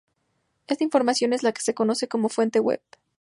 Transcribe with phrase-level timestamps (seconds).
[0.65, 2.81] Esta información es la que se conoce como fuente web.